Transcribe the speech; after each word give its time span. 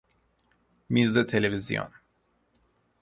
میز 0.89 1.17
تلویزیون 1.17 1.89